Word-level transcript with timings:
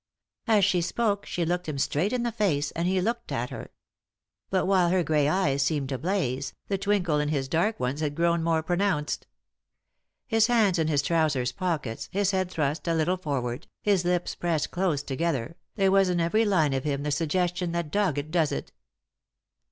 As 0.47 0.65
she 0.65 0.81
spoke 0.81 1.27
she 1.27 1.45
looked 1.45 1.69
him 1.69 1.77
straight 1.77 2.11
in 2.11 2.23
the 2.23 2.31
face, 2.31 2.71
and 2.71 2.87
he 2.87 2.99
looked 2.99 3.29
her. 3.29 3.69
But 4.49 4.65
while 4.65 4.89
her 4.89 5.03
grey 5.03 5.27
eyes 5.29 5.61
seemed 5.61 5.89
to 5.89 5.99
blaze, 5.99 6.55
the 6.69 6.79
twinkle 6.79 7.19
in 7.19 7.29
his 7.29 7.47
dark 7.47 7.79
ones 7.79 7.99
had 7.99 8.15
grown 8.15 8.41
more 8.41 8.63
pronounced. 8.63 9.27
His 10.25 10.47
hands 10.47 10.79
in 10.79 10.87
his 10.87 11.03
trousers 11.03 11.51
pockets, 11.51 12.09
his 12.11 12.31
head 12.31 12.49
thrust 12.49 12.87
a 12.87 12.95
little 12.95 13.17
forward, 13.17 13.67
his 13.83 14.03
lips 14.03 14.33
pressed 14.33 14.71
close 14.71 15.03
together, 15.03 15.55
there 15.75 15.91
was 15.91 16.09
in 16.09 16.19
every 16.19 16.45
line 16.45 16.73
of 16.73 16.83
him 16.83 17.03
the 17.03 17.11
suggestion 17.11 17.71
that 17.73 17.91
dogged 17.91 18.31
does 18.31 18.51
it. 18.51 18.71